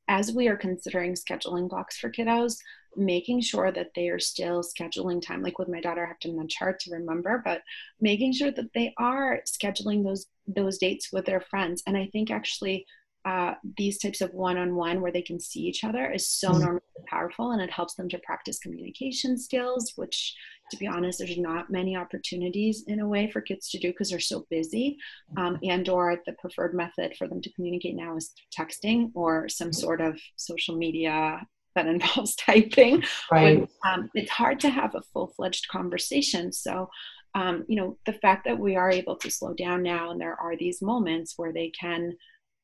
[0.09, 2.57] as we are considering scheduling blocks for kiddos,
[2.97, 6.33] making sure that they are still scheduling time, like with my daughter, I have to
[6.33, 7.61] nudge her to remember, but
[8.01, 11.81] making sure that they are scheduling those those dates with their friends.
[11.87, 12.85] And I think actually
[13.25, 16.61] uh, these types of one-on-one where they can see each other is so mm-hmm.
[16.61, 20.35] enormously powerful and it helps them to practice communication skills which
[20.71, 24.09] to be honest there's not many opportunities in a way for kids to do because
[24.09, 24.97] they're so busy
[25.37, 29.71] um, and or the preferred method for them to communicate now is texting or some
[29.71, 31.41] sort of social media
[31.75, 33.59] that involves typing right.
[33.59, 36.51] when, um, it's hard to have a full-fledged conversation.
[36.51, 36.89] So
[37.35, 40.39] um, you know the fact that we are able to slow down now and there
[40.39, 42.13] are these moments where they can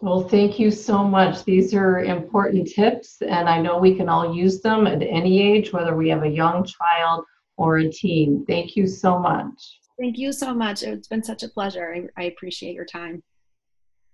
[0.03, 1.45] Well, thank you so much.
[1.45, 5.73] These are important tips, and I know we can all use them at any age,
[5.73, 7.25] whether we have a young child
[7.57, 8.45] or a teen.
[8.47, 9.81] Thank you so much.
[9.99, 10.83] Thank you so much.
[10.83, 12.11] It's been such a pleasure.
[12.17, 13.23] I, I appreciate your time.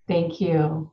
[0.06, 0.92] Thank you.